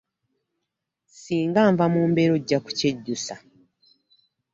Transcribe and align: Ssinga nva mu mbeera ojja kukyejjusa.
Ssinga 1.11 1.61
nva 1.73 1.85
mu 1.93 2.01
mbeera 2.09 2.33
ojja 2.37 2.57
kukyejjusa. 2.65 3.33